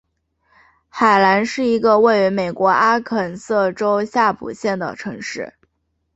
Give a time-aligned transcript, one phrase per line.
[0.89, 5.53] 海兰是一个位于美国阿肯色州夏普县的城市。